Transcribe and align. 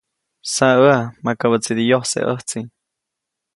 Saʼäʼa, 0.53 0.97
makabäʼtside 1.23 1.83
yojseʼ 1.89 2.25
ʼäjtsi. 2.27 2.59